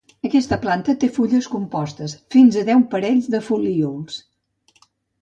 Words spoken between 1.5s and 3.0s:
compostes, fins a deu